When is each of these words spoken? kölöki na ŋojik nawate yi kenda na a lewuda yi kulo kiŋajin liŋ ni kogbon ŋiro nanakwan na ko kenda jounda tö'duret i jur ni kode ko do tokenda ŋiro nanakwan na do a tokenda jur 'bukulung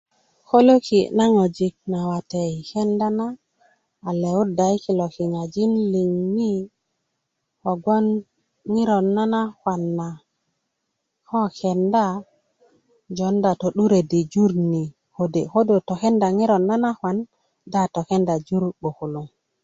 kölöki 0.47 0.99
na 1.17 1.25
ŋojik 1.35 1.75
nawate 1.91 2.41
yi 2.51 2.59
kenda 2.69 3.07
na 3.19 3.27
a 4.07 4.09
lewuda 4.21 4.65
yi 4.71 4.77
kulo 4.85 5.05
kiŋajin 5.15 5.71
liŋ 5.93 6.11
ni 6.35 6.51
kogbon 7.61 8.05
ŋiro 8.73 8.97
nanakwan 9.15 9.81
na 9.99 10.07
ko 11.27 11.39
kenda 11.59 12.05
jounda 13.15 13.51
tö'duret 13.59 14.11
i 14.19 14.21
jur 14.31 14.51
ni 14.71 14.83
kode 15.15 15.41
ko 15.51 15.59
do 15.67 15.75
tokenda 15.87 16.27
ŋiro 16.37 16.57
nanakwan 16.67 17.17
na 17.23 17.27
do 17.71 17.77
a 17.85 17.91
tokenda 17.95 18.33
jur 18.47 18.63
'bukulung 18.79 19.29